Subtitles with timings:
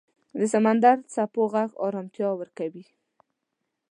[0.39, 2.85] د سمندر څپو غږ آرامتیا ورکوي.